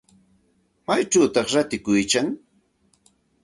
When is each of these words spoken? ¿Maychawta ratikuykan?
¿Maychawta 0.87 1.39
ratikuykan? 1.53 2.27